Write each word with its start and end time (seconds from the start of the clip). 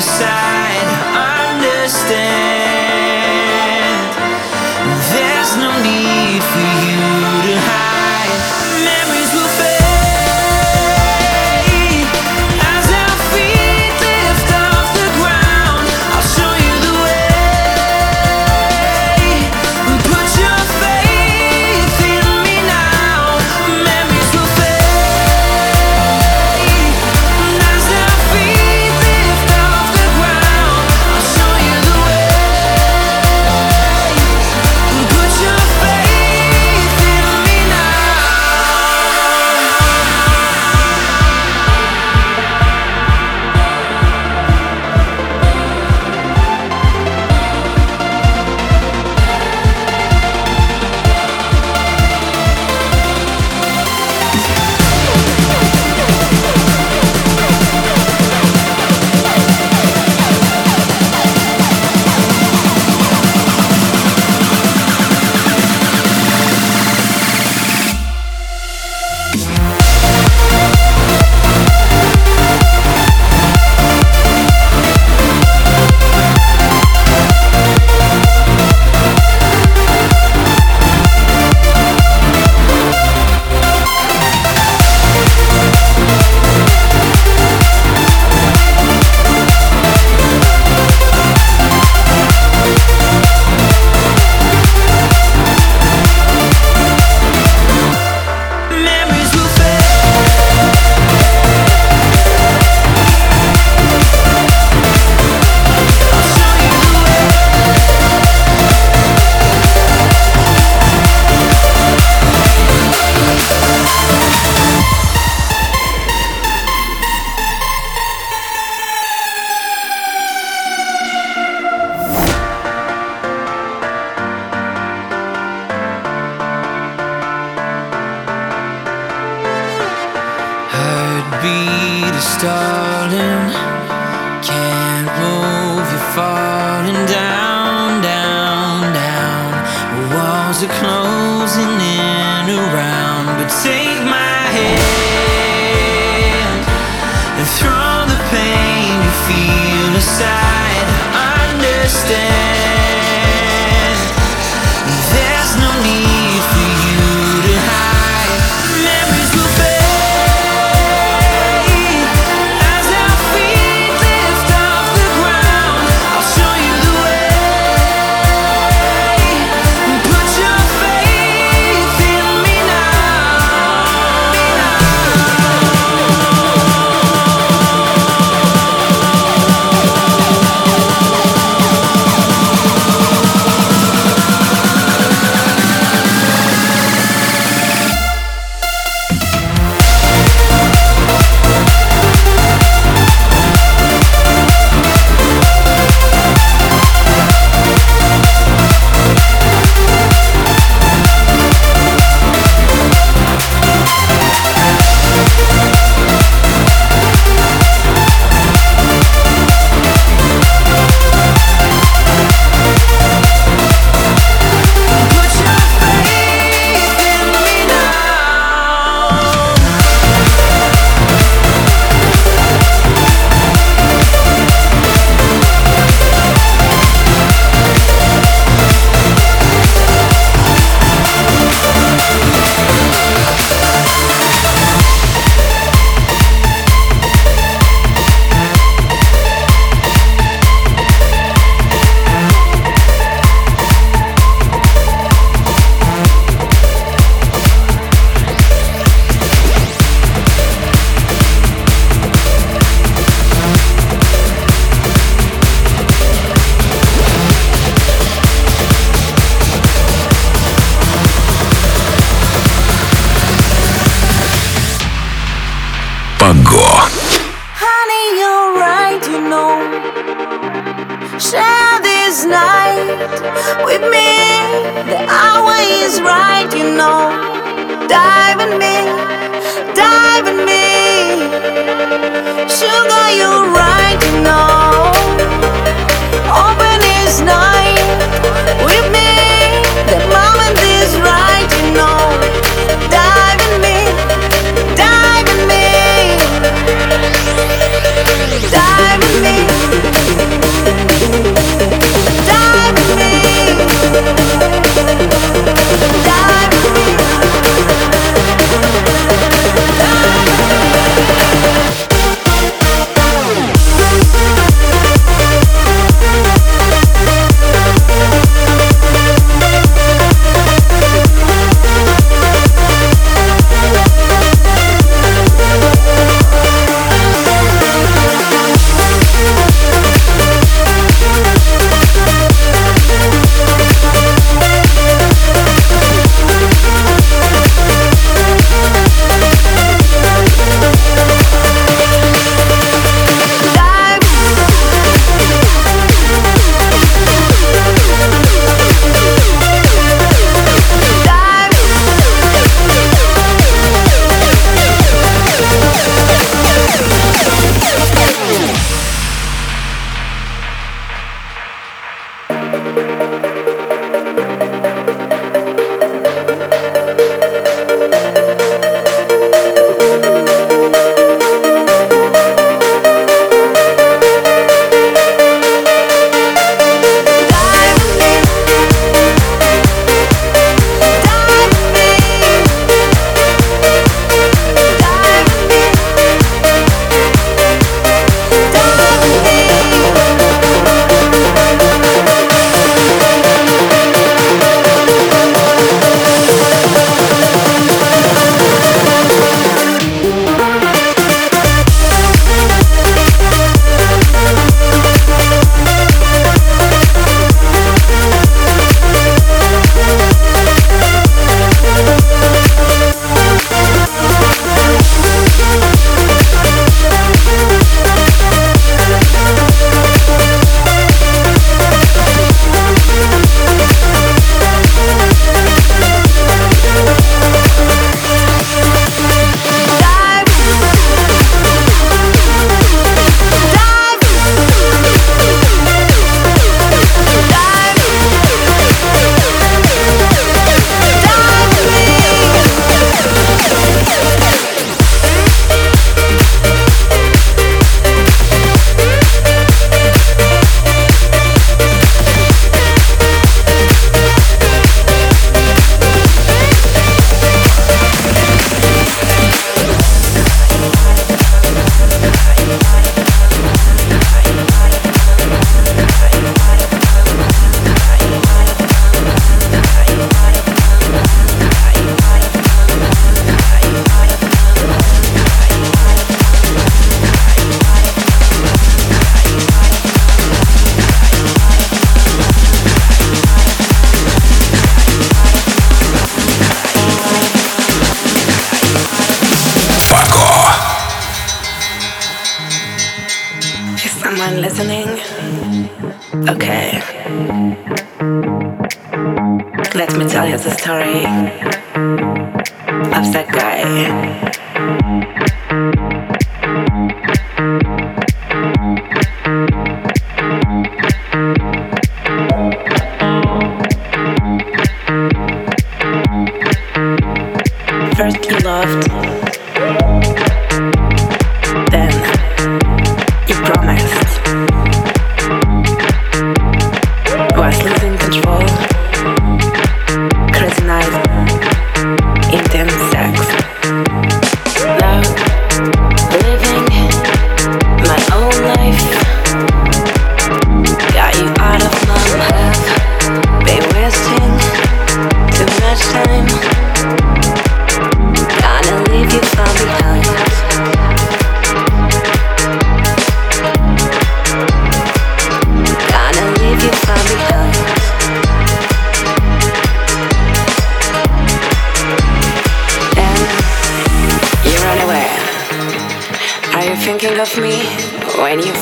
Aside. 0.00 0.88
Understand, 1.52 2.49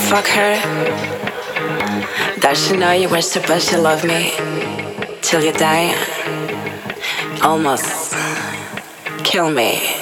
fuck 0.08 0.26
her. 0.28 0.54
Does 2.40 2.66
she 2.66 2.78
know 2.78 2.92
you 2.92 3.10
were 3.10 3.20
supposed 3.20 3.68
to 3.68 3.78
love 3.78 4.04
me 4.04 4.32
till 5.20 5.44
you 5.44 5.52
die? 5.52 5.94
Almost 7.42 8.16
kill 9.22 9.50
me. 9.50 9.97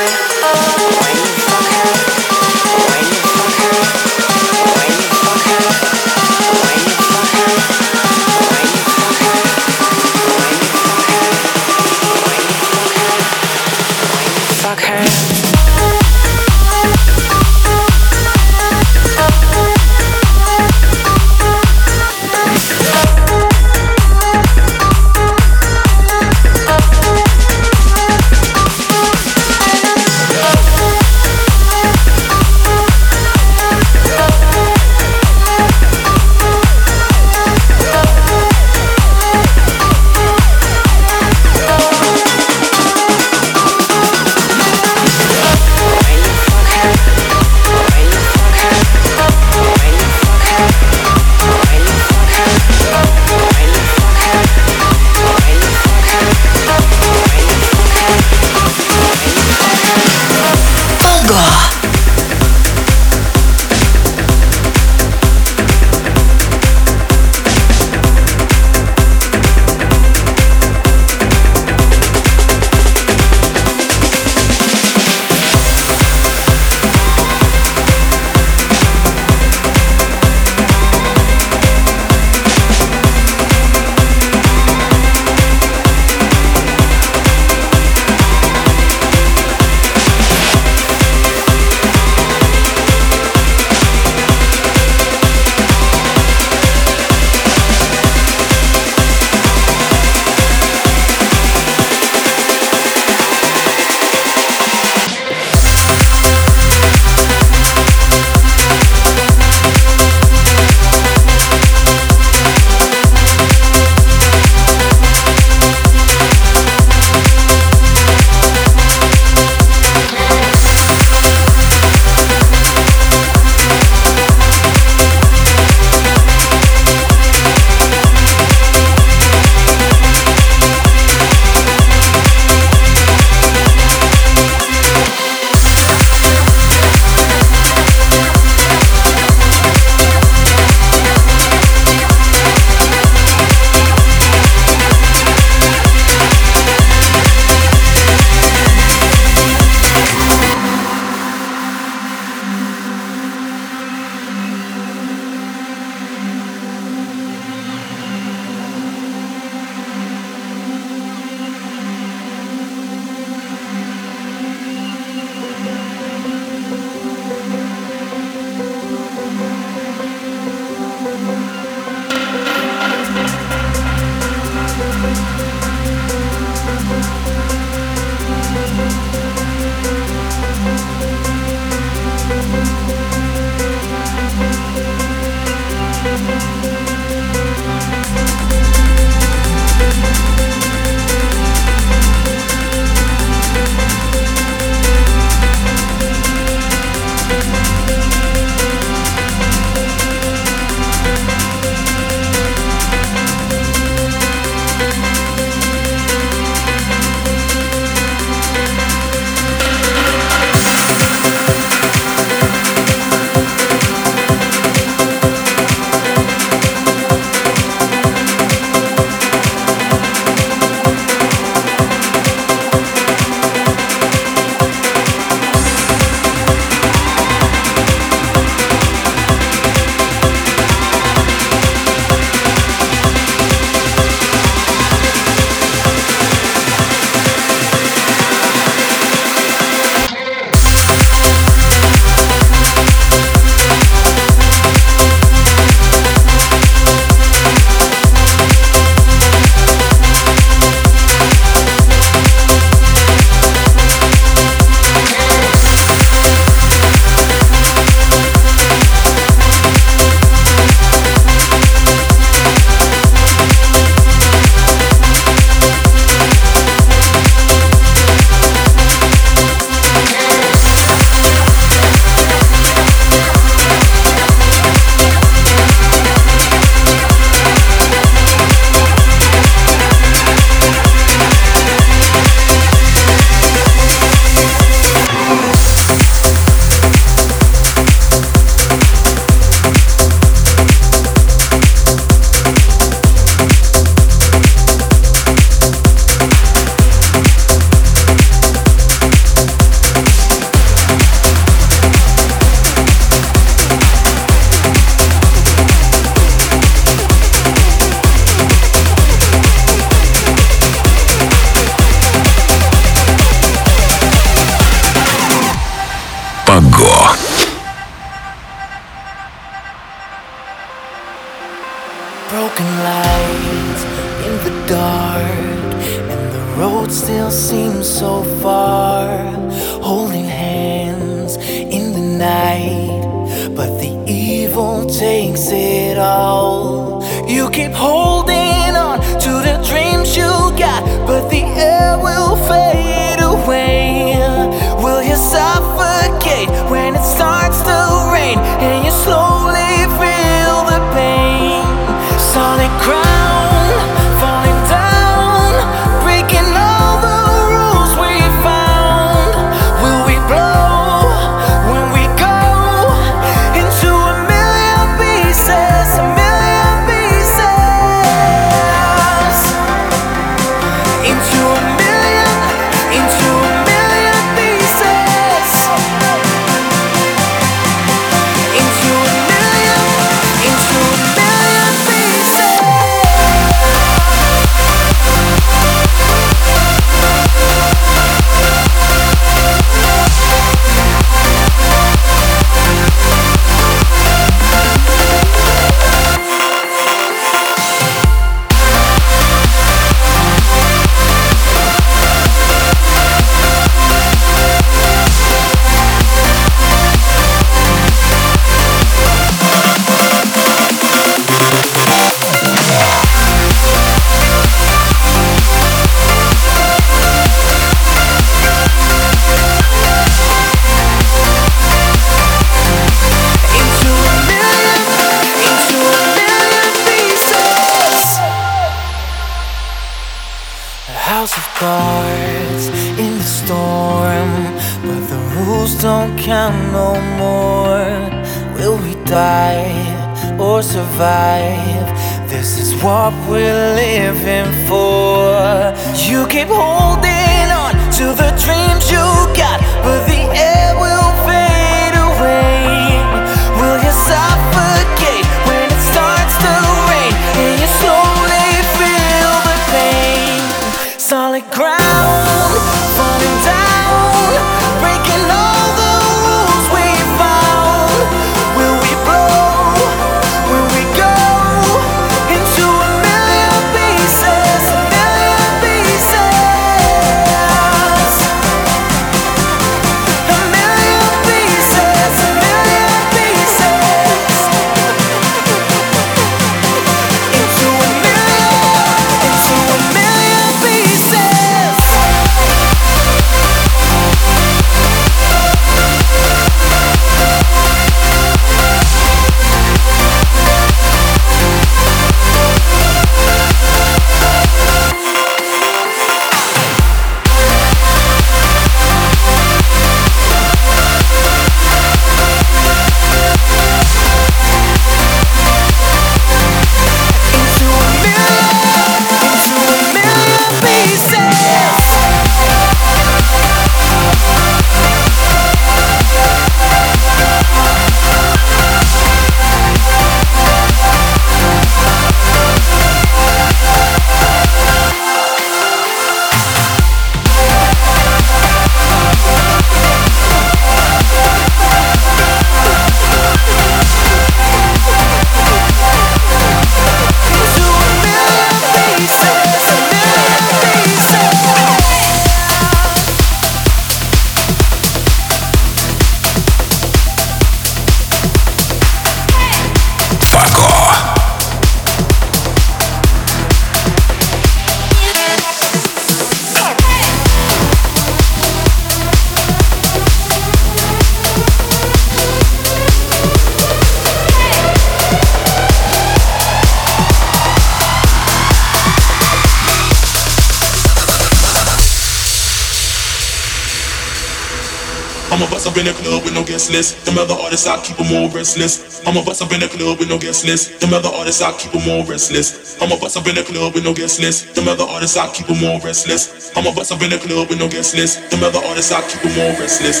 guest 586.64 586.96
list. 586.96 587.04
Them 587.04 587.18
other 587.18 587.34
artists, 587.34 587.66
I 587.66 587.76
keep 587.82 587.96
them 587.96 588.16
all 588.16 588.28
restless. 588.30 589.04
I'ma 589.06 589.22
bust 589.24 589.42
up 589.42 589.52
in 589.52 589.60
the 589.60 589.68
club 589.68 589.98
with 589.98 590.08
no 590.08 590.18
guest 590.18 590.46
list. 590.46 590.80
Them 590.80 590.94
other 590.94 591.08
artists, 591.08 591.42
I 591.42 591.52
keep 591.52 591.72
them 591.72 591.88
all 591.88 592.04
restless. 592.04 592.80
I'ma 592.80 592.96
bust 592.96 593.16
up 593.16 593.26
in 593.26 593.34
the 593.34 593.42
club 593.42 593.74
with 593.74 593.84
no 593.84 593.92
guest 593.92 594.20
list. 594.20 594.54
Them 594.54 594.68
other 594.68 594.84
artists, 594.84 595.16
I 595.16 595.28
keep 595.32 595.46
them 595.46 595.62
all 595.64 595.80
restless. 595.80 596.52
I'ma 596.56 596.72
bust 596.74 596.92
up 596.92 597.02
in 597.02 597.10
the 597.10 597.18
club 597.18 597.48
with 597.48 597.58
no 597.58 597.68
guest 597.68 597.94
list. 597.94 598.30
Them 598.30 598.44
other 598.44 598.60
artists, 598.64 598.92
I 598.92 599.02
keep 599.02 599.20
them 599.20 599.36
all 599.40 599.52
restless. 599.60 600.00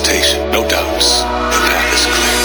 Hesitation, 0.00 0.50
no 0.50 0.66
doubts. 0.66 1.20
The 1.20 1.60
path 1.68 1.94
is 1.94 2.06
clear. 2.06 2.39